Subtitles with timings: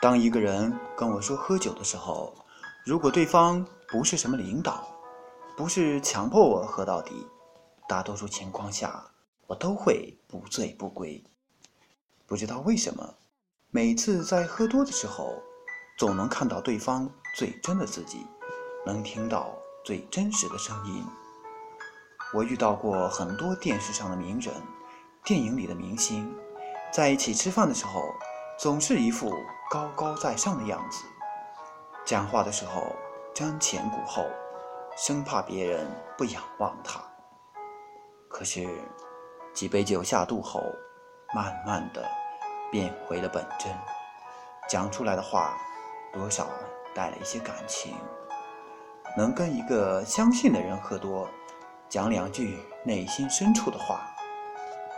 [0.00, 2.32] 当一个人跟我说喝酒的时候，
[2.84, 4.88] 如果对方不是什么领导，
[5.56, 7.26] 不是强迫我喝到底，
[7.88, 9.04] 大多数情况下
[9.48, 11.20] 我都会不醉不归。
[12.26, 13.12] 不知道为什么，
[13.70, 15.42] 每次在喝多的时候，
[15.98, 18.24] 总能看到对方最真的自己，
[18.86, 19.52] 能听到
[19.84, 21.04] 最真实的声音。
[22.32, 24.54] 我遇到过很多电视上的名人，
[25.24, 26.32] 电影里的明星，
[26.92, 28.00] 在一起吃饭的时候，
[28.60, 29.32] 总是一副
[29.70, 31.04] 高高在上的样子，
[32.06, 32.86] 讲话的时候
[33.34, 34.24] 瞻前顾后，
[34.96, 36.98] 生怕别人不仰望他。
[38.30, 38.66] 可是
[39.52, 40.62] 几杯酒下肚后，
[41.34, 42.02] 慢慢的
[42.72, 43.70] 变回了本真，
[44.66, 45.58] 讲出来的话
[46.14, 46.46] 多少
[46.94, 47.94] 带了一些感情，
[49.18, 51.28] 能跟一个相信的人喝多。
[51.90, 54.00] 讲两句内心深处的话，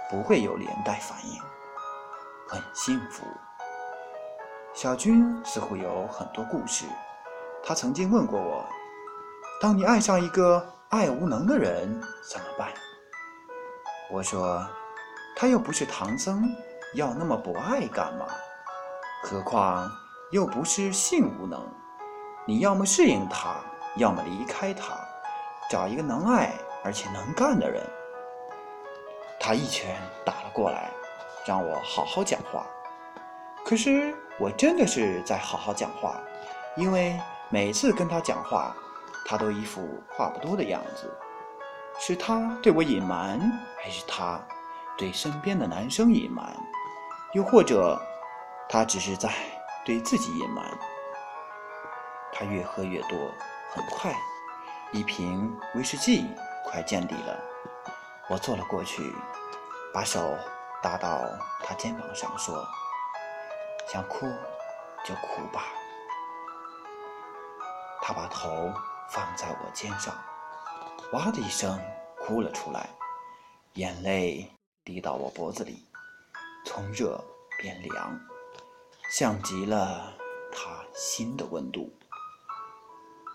[0.08, 1.40] 不会有连带反应，
[2.48, 3.24] 很幸福。
[4.72, 6.86] 小军似乎有很多故事，
[7.62, 8.64] 他曾经问过我
[9.60, 12.68] ：“当你爱上一个爱无能的人怎么办？”
[14.10, 14.66] 我说
[15.36, 16.48] ：“他又不是唐僧，
[16.94, 18.26] 要那么博爱干嘛？
[19.22, 19.90] 何况
[20.30, 21.60] 又不是性无能，
[22.46, 23.56] 你要么适应他，
[23.96, 24.94] 要么离开他，
[25.68, 27.86] 找一个能爱。”而且能干的人，
[29.38, 30.90] 他一拳打了过来，
[31.44, 32.64] 让我好好讲话。
[33.66, 36.18] 可是我真的是在好好讲话，
[36.74, 38.74] 因为每次跟他讲话，
[39.26, 41.12] 他都一副话不多的样子。
[41.98, 43.38] 是他对我隐瞒，
[43.76, 44.40] 还是他
[44.96, 46.56] 对身边的男生隐瞒？
[47.34, 48.00] 又或者
[48.66, 49.30] 他只是在
[49.84, 50.64] 对自己隐瞒？
[52.32, 53.18] 他越喝越多，
[53.70, 54.14] 很快，
[54.92, 56.24] 一瓶威士忌。
[56.64, 57.36] 快见底了，
[58.28, 59.02] 我坐了过去，
[59.92, 60.38] 把手
[60.80, 61.20] 搭到
[61.64, 62.64] 他肩膀上，说
[63.90, 64.26] ：“想哭
[65.04, 65.64] 就哭吧。”
[68.00, 68.72] 他把头
[69.10, 70.14] 放在我肩上，
[71.12, 71.80] 哇的一声
[72.18, 72.88] 哭了出来，
[73.74, 74.50] 眼泪
[74.84, 75.84] 滴到我脖子里，
[76.64, 77.22] 从热
[77.58, 78.20] 变凉，
[79.10, 80.12] 像极了
[80.52, 81.92] 他心的温度。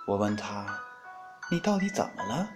[0.08, 0.66] 我问他
[1.52, 2.48] ：“你到底怎么了？”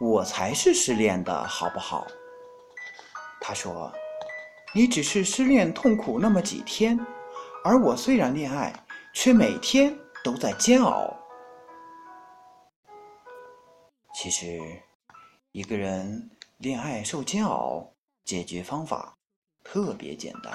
[0.00, 2.06] 我才是失恋的，好不好？
[3.40, 3.92] 他说
[4.74, 6.98] ：“你只是失恋痛苦那么几天，
[7.64, 8.72] 而我虽然恋爱，
[9.12, 11.14] 却每天都在煎熬。”
[14.14, 14.60] 其实，
[15.52, 17.92] 一个人恋爱受煎熬，
[18.24, 19.16] 解决方法
[19.64, 20.52] 特别简单，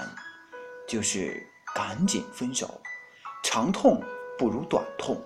[0.88, 2.70] 就是赶紧分手，
[3.44, 4.02] 长痛
[4.38, 5.20] 不如短痛。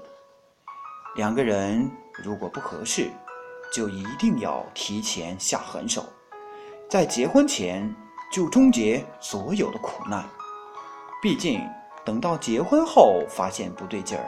[1.15, 1.89] 两个人
[2.23, 3.11] 如果不合适。
[3.69, 6.05] 就一定要提前下狠手，
[6.89, 7.93] 在结婚前
[8.31, 10.23] 就终结所有的苦难。
[11.21, 11.61] 毕竟
[12.05, 14.25] 等到结婚后发现不对劲儿，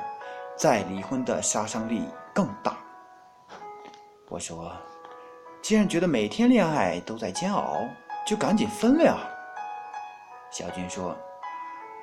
[0.55, 2.77] 再离婚的杀伤力更大。
[4.27, 4.71] 我说，
[5.61, 7.77] 既然觉得每天恋爱都在煎熬，
[8.25, 9.17] 就赶紧分了呀。
[10.51, 11.15] 小军说，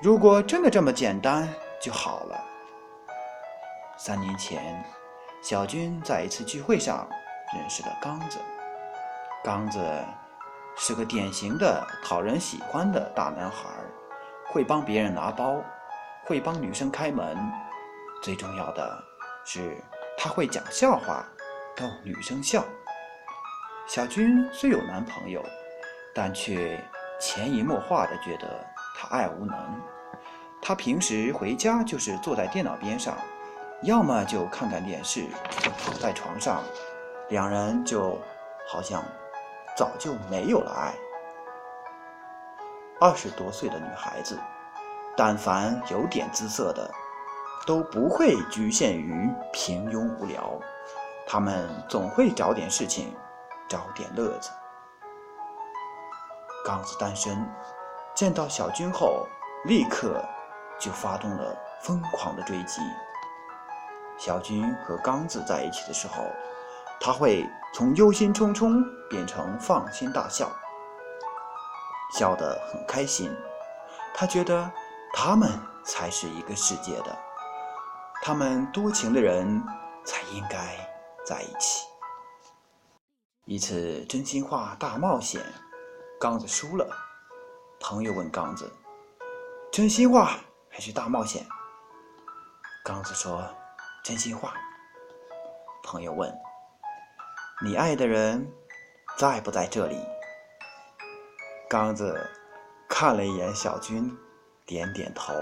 [0.02, 1.48] 如果真的这么简单
[1.80, 2.44] 就好了。
[3.96, 4.84] 三年前，
[5.42, 7.06] 小军在一次聚会上。
[7.54, 8.40] 认识了刚子，
[9.44, 9.78] 刚子
[10.78, 13.68] 是个典型的讨人喜欢的大男孩，
[14.52, 15.62] 会帮别人拿包，
[16.24, 17.36] 会帮女生开门，
[18.22, 19.02] 最重要的
[19.44, 19.82] 是
[20.18, 21.26] 他会讲笑话，
[21.74, 22.62] 逗女生笑。
[23.86, 25.42] 小军虽有男朋友，
[26.14, 26.78] 但却
[27.18, 28.64] 潜移默化的觉得
[28.96, 29.56] 他爱无能。
[30.60, 33.16] 他平时回家就是坐在电脑边上，
[33.82, 35.26] 要么就看看电视，
[35.78, 36.62] 躺在床上。
[37.30, 38.20] 两人就
[38.68, 39.02] 好像
[39.76, 40.94] 早就没有了爱。
[42.98, 44.38] 二十多岁的女孩子，
[45.14, 46.90] 但凡有点姿色的，
[47.66, 50.58] 都不会局限于平庸无聊，
[51.26, 53.14] 她们总会找点事情，
[53.68, 54.50] 找点乐子。
[56.64, 57.46] 刚子单身，
[58.14, 59.26] 见到小军后，
[59.66, 60.24] 立刻
[60.80, 62.80] 就发动了疯狂的追击。
[64.16, 66.24] 小军和刚子在一起的时候。
[67.00, 70.50] 他会从忧心忡忡变成放心大笑，
[72.12, 73.30] 笑得很开心。
[74.14, 74.70] 他觉得
[75.12, 75.48] 他们
[75.84, 77.16] 才是一个世界的，
[78.22, 79.62] 他们多情的人
[80.04, 80.76] 才应该
[81.24, 81.86] 在一起。
[83.44, 85.40] 一次真心话大冒险，
[86.18, 86.88] 刚子输了。
[87.78, 88.72] 朋友问刚子
[89.70, 90.38] ：“真心话
[90.70, 91.46] 还是大冒险？”
[92.82, 93.44] 刚子说
[94.02, 94.54] ：“真心话。”
[95.84, 96.34] 朋友问。
[97.64, 98.52] 你爱的人
[99.16, 99.96] 在不在这里？
[101.70, 102.28] 刚子
[102.86, 104.14] 看了一眼小军，
[104.66, 105.32] 点点头。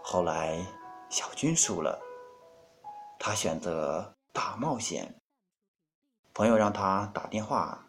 [0.00, 0.64] 后来
[1.10, 2.00] 小军输了，
[3.18, 5.20] 他选择大冒险。
[6.32, 7.86] 朋友让他打电话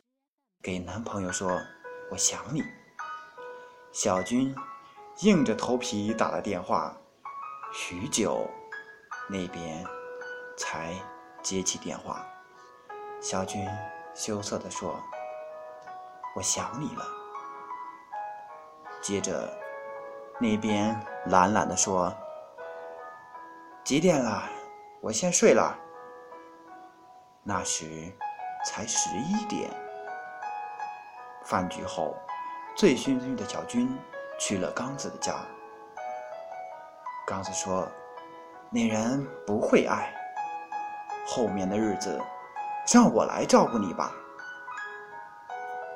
[0.60, 1.62] 给男朋友说
[2.10, 2.64] ：“我想你。”
[3.94, 4.56] 小军
[5.20, 6.98] 硬着头皮打了电话，
[7.72, 8.50] 许久，
[9.30, 9.86] 那边
[10.58, 10.96] 才
[11.44, 12.26] 接起电话。
[13.22, 13.68] 小军
[14.16, 14.98] 羞涩地说
[16.36, 17.06] ：“我想你了。”
[19.04, 19.50] 接着，
[20.40, 22.14] 那边懒懒地说
[23.84, 24.50] ：“几点了？
[25.02, 25.78] 我先睡了。”
[27.44, 27.86] 那时
[28.66, 29.70] 才十一点。
[31.44, 32.16] 饭局后，
[32.78, 33.98] 醉醺醺的小军
[34.40, 35.36] 去了刚子的家。
[37.28, 37.86] 刚子说
[38.72, 40.14] ：“那人不会爱，
[41.28, 42.18] 后面的日子。”
[42.92, 44.12] 让我来照顾你吧。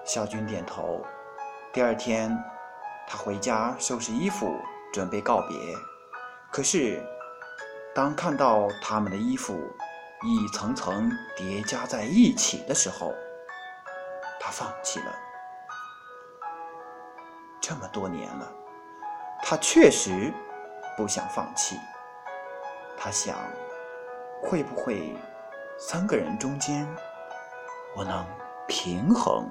[0.05, 1.03] 小军点头。
[1.71, 2.31] 第二天，
[3.07, 4.55] 他回家收拾衣服，
[4.93, 5.57] 准备告别。
[6.51, 7.03] 可是，
[7.95, 9.55] 当看到他们的衣服
[10.21, 13.11] 一层层叠加在一起的时候，
[14.39, 15.15] 他放弃了。
[17.59, 18.51] 这么多年了，
[19.41, 20.31] 他确实
[20.95, 21.75] 不想放弃。
[22.95, 23.35] 他想，
[24.43, 25.17] 会不会？
[25.85, 26.87] 三个人中间，
[27.93, 28.25] 我能
[28.69, 29.49] 平衡。